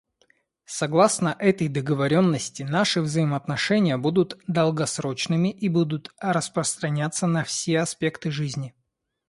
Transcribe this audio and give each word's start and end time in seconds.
Согласно 0.65 1.35
этой 1.37 1.67
договоренности 1.67 2.63
наши 2.63 3.01
взаимоотношения 3.01 3.97
будут 3.97 4.35
долгосрочными 4.47 5.49
и 5.51 5.69
будут 5.69 6.09
распространяться 6.19 7.27
на 7.27 7.43
все 7.43 7.81
аспекты 7.81 8.31
жизни. 8.31 8.73